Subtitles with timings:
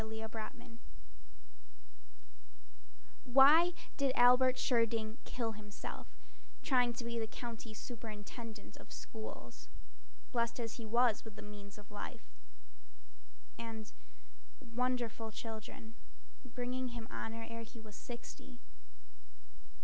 [0.01, 0.79] Jonas Keene
[3.23, 6.07] Why did Albert Schirding kill himself
[6.63, 9.67] Trying to be County Superintendent of Schools,
[10.31, 12.33] Blest as he was with the means of life
[13.59, 13.93] And
[14.73, 15.93] wonderful children,
[16.43, 18.57] bringing him honor Ere he was sixty?